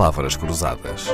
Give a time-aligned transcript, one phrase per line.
[0.00, 1.08] Palavras Cruzadas.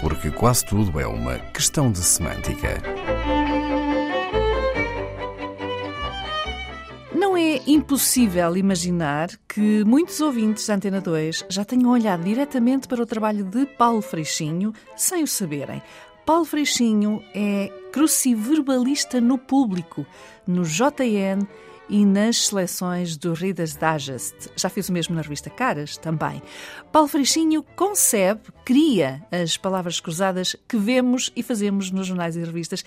[0.00, 2.80] Porque quase tudo é uma questão de semântica.
[7.12, 13.02] Não é impossível imaginar que muitos ouvintes da Antena 2 já tenham olhado diretamente para
[13.02, 15.82] o trabalho de Paulo Freixinho sem o saberem.
[16.24, 20.06] Paulo Freixinho é cruciverbalista no público,
[20.46, 21.48] no JN
[21.90, 24.48] e nas seleções do Reader's Digest.
[24.56, 26.40] Já fez o mesmo na revista Caras também.
[26.92, 32.84] Paulo Freixinho concebe, cria as palavras cruzadas que vemos e fazemos nos jornais e revistas.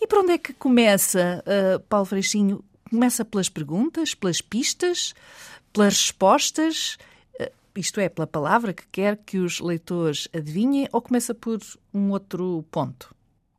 [0.00, 2.64] E por onde é que começa, uh, Paulo Freixinho?
[2.90, 5.14] Começa pelas perguntas, pelas pistas,
[5.72, 6.96] pelas respostas,
[7.38, 11.58] uh, isto é, pela palavra que quer que os leitores adivinhem, ou começa por
[11.92, 13.14] um outro ponto?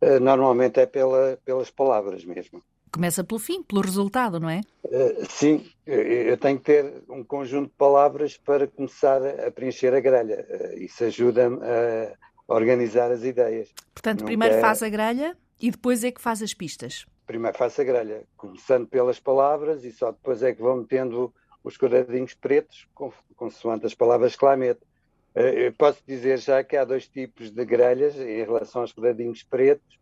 [0.00, 2.62] Uh, normalmente é pela, pelas palavras mesmo.
[2.90, 4.62] Começa pelo fim, pelo resultado, não é?
[4.88, 10.00] Uh, sim, eu tenho que ter um conjunto de palavras para começar a preencher a
[10.00, 10.46] grelha.
[10.48, 12.16] Uh, isso ajuda-me a
[12.54, 13.68] organizar as ideias.
[13.94, 14.60] Portanto, Nunca primeiro é...
[14.60, 17.04] faz a grelha e depois é que faz as pistas.
[17.26, 21.76] Primeiro faz a grelha, começando pelas palavras e só depois é que vão metendo os
[21.76, 22.88] quadradinhos pretos,
[23.36, 24.86] consoante as palavras que lá meto.
[25.34, 29.42] Uh, eu posso dizer já que há dois tipos de grelhas em relação aos quadradinhos
[29.42, 29.98] pretos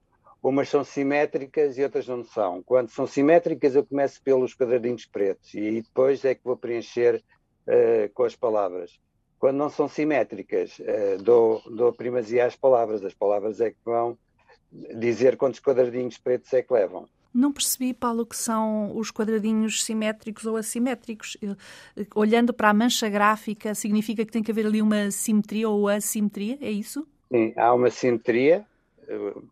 [0.48, 2.62] umas são simétricas e outras não são.
[2.62, 7.20] Quando são simétricas, eu começo pelos quadradinhos pretos e depois é que vou preencher
[7.66, 9.00] uh, com as palavras.
[9.41, 13.05] Quando não são simétricas, uh, dou, dou primazia às palavras.
[13.05, 14.16] As palavras é que vão
[14.97, 17.08] dizer quantos quadradinhos pretos é que levam.
[17.34, 21.36] Não percebi, Paulo, que são os quadradinhos simétricos ou assimétricos.
[22.14, 26.56] Olhando para a mancha gráfica, significa que tem que haver ali uma simetria ou assimetria?
[26.60, 27.05] É isso?
[27.33, 28.64] Sim, há uma simetria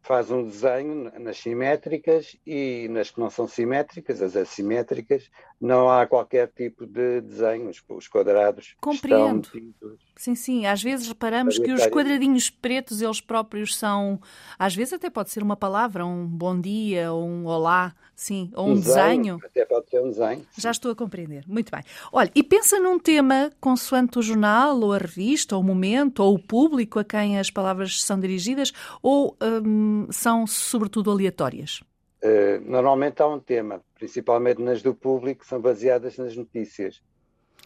[0.03, 5.31] faz um desenho nas simétricas e nas que não são simétricas, as assimétricas,
[5.61, 9.47] não há qualquer tipo de desenho, os quadrados Compreendo.
[9.47, 14.21] estão Sim, sim, às vezes reparamos que os quadradinhos pretos, eles próprios são,
[14.57, 18.69] às vezes até pode ser uma palavra, um bom dia, ou um olá, sim, ou
[18.69, 19.41] um, um desenho, desenho.
[19.45, 20.47] Até pode ser um desenho.
[20.57, 21.83] Já estou a compreender, muito bem.
[22.13, 26.37] Olha, e pensa num tema consoante o jornal, ou a revista, ou o momento, ou
[26.37, 31.83] o público a quem as palavras são dirigidas, ou hum, são sobretudo aleatórias?
[32.23, 37.03] Uh, normalmente há um tema, principalmente nas do público, são baseadas nas notícias.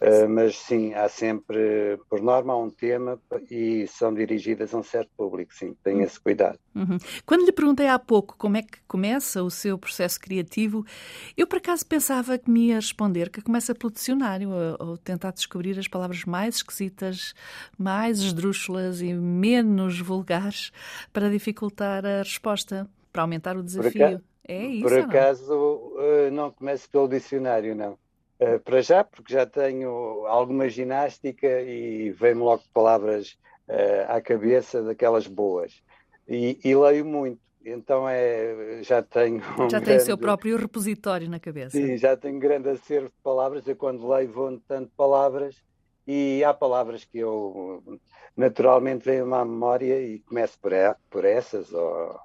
[0.01, 3.19] Uh, mas sim, há sempre, por norma, há um tema
[3.51, 6.03] e são dirigidas a um certo público, sim, tenha uhum.
[6.03, 6.57] esse cuidado.
[6.73, 6.97] Uhum.
[7.25, 10.85] Quando lhe perguntei há pouco como é que começa o seu processo criativo,
[11.35, 14.49] eu por acaso pensava que me ia responder que começa pelo dicionário,
[14.79, 17.33] ou, tentar descobrir as palavras mais esquisitas,
[17.77, 20.71] mais esdrúxulas e menos vulgares
[21.11, 24.21] para dificultar a resposta, para aumentar o desafio.
[24.47, 24.83] É isso?
[24.83, 25.93] Por acaso,
[26.31, 26.31] não?
[26.31, 27.97] Não começo pelo dicionário, não.
[28.39, 34.81] Uh, para já, porque já tenho alguma ginástica e vem-me logo palavras uh, à cabeça
[34.81, 35.81] daquelas boas.
[36.27, 39.37] E, e, leio muito, então é, já tenho.
[39.59, 41.71] Um já grande, tem o seu próprio repositório na cabeça.
[41.71, 43.67] Sim, já tenho um grande acervo de palavras.
[43.67, 45.61] Eu, quando leio, vou tanto palavras
[46.07, 47.83] e há palavras que eu
[48.37, 50.71] naturalmente venho à memória e começo por,
[51.09, 52.19] por essas ou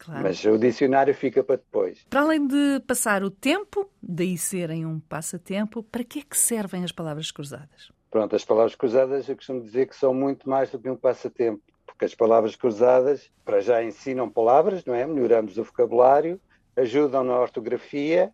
[0.00, 0.22] Claro.
[0.22, 2.06] Mas o dicionário fica para depois.
[2.08, 6.82] Para além de passar o tempo, daí serem um passatempo, para que é que servem
[6.82, 7.92] as palavras cruzadas?
[8.10, 11.62] Pronto, as palavras cruzadas eu costumo dizer que são muito mais do que um passatempo,
[11.86, 15.06] porque as palavras cruzadas, para já ensinam palavras, não é?
[15.06, 16.40] Melhoramos o vocabulário,
[16.74, 18.32] ajudam na ortografia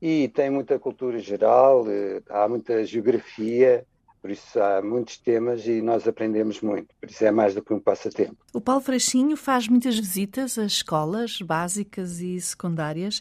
[0.00, 3.86] e tem muita cultura geral, eh, há muita geografia,
[4.22, 6.94] por isso há muitos temas e nós aprendemos muito.
[7.00, 8.36] Por isso é mais do que um passatempo.
[8.54, 13.18] O Paulo Freixinho faz muitas visitas às escolas básicas e secundárias.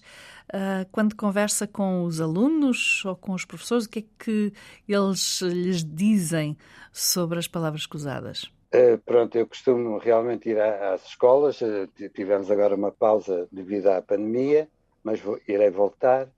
[0.53, 4.53] Uh, quando conversa com os alunos ou com os professores, o que é que
[4.87, 6.55] eles lhes dizem
[6.93, 8.51] sobre as palavras cruzadas?
[8.71, 11.59] Uh, pronto, eu costumo realmente ir às escolas.
[11.61, 14.69] Uh, tivemos agora uma pausa devido à pandemia,
[15.03, 16.29] mas vou, irei voltar.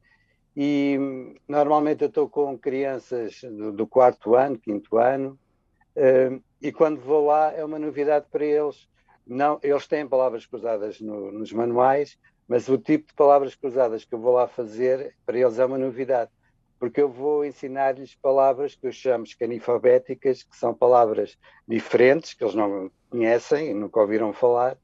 [0.55, 0.97] E
[1.47, 5.39] normalmente eu estou com crianças do, do quarto ano, quinto ano,
[5.97, 8.87] uh, e quando vou lá é uma novidade para eles.
[9.25, 12.17] Não, eles têm palavras cruzadas no, nos manuais,
[12.47, 15.77] mas o tipo de palavras cruzadas que eu vou lá fazer para eles é uma
[15.77, 16.29] novidade,
[16.79, 22.53] porque eu vou ensinar-lhes palavras que eu chamo escanifobéticas, que são palavras diferentes, que eles
[22.53, 24.77] não conhecem nunca ouviram falar,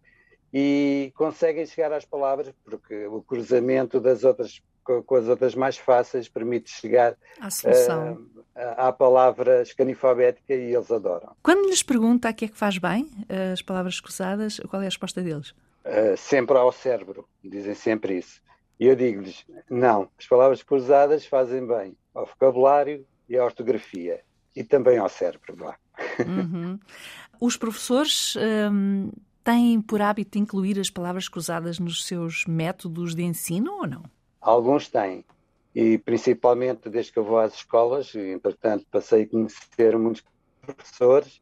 [0.54, 4.62] e conseguem chegar às palavras porque o cruzamento das outras
[5.06, 8.14] com as outras mais fáceis, permite chegar à solução.
[8.14, 11.36] Uh, à palavra escanifobética e eles adoram.
[11.44, 13.10] Quando lhes pergunta a que é que faz bem
[13.54, 15.52] as palavras cruzadas, qual é a resposta deles?
[15.86, 18.42] Uh, sempre ao cérebro, dizem sempre isso.
[18.80, 24.22] E eu digo-lhes: não, as palavras cruzadas fazem bem ao vocabulário e à ortografia
[24.56, 25.56] e também ao cérebro.
[25.58, 25.78] Lá.
[26.20, 26.80] Uhum.
[27.40, 29.12] Os professores hum,
[29.50, 34.04] têm por hábito incluir as palavras cruzadas nos seus métodos de ensino ou não?
[34.40, 35.26] Alguns têm.
[35.74, 40.24] E principalmente desde que eu vou às escolas, entretanto passei a conhecer muitos
[40.62, 41.42] professores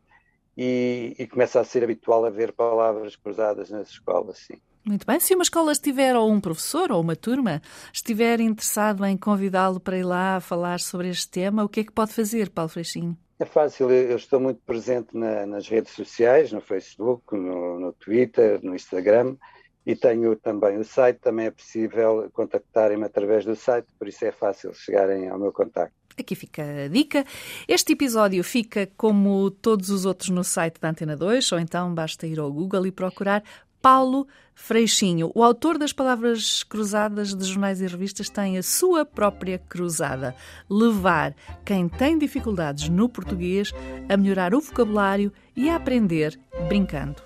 [0.58, 4.60] e, e começa a ser habitual haver palavras cruzadas nas escolas, sim.
[4.86, 5.20] Muito bem.
[5.20, 7.62] Se uma escola estiver, ou um professor, ou uma turma,
[7.92, 11.92] estiver interessado em convidá-lo para ir lá falar sobre este tema, o que é que
[11.92, 13.18] pode fazer, Paulo Freixinho?
[13.40, 18.60] É fácil, eu estou muito presente na, nas redes sociais, no Facebook, no, no, Twitter,
[18.64, 19.38] no Instagram
[19.86, 24.32] e tenho também o site, também é possível contactarem-me através do site, por isso é
[24.32, 25.96] fácil chegarem ao meu contacto.
[26.20, 27.24] Aqui fica a dica.
[27.68, 32.26] Este episódio fica como todos os outros no site da Antena 2, ou então basta
[32.26, 33.44] ir ao Google e procurar
[33.80, 35.32] Paulo Freixinho.
[35.36, 40.36] O autor das palavras cruzadas de jornais e revistas tem a sua própria cruzada.
[40.68, 43.72] Levar quem tem dificuldades no português
[44.10, 47.22] a melhorar o vocabulário e a aprender brincando.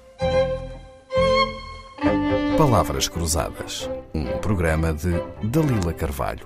[2.58, 5.12] Palavras Cruzadas, um programa de
[5.42, 6.46] Dalila Carvalho.